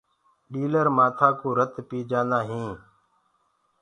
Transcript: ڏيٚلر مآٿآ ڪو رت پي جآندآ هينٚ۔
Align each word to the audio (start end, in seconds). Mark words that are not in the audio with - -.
ڏيٚلر 0.51 0.87
مآٿآ 0.97 1.27
ڪو 1.39 1.49
رت 1.57 1.73
پي 1.89 1.99
جآندآ 2.09 2.39
هينٚ۔ 2.49 2.77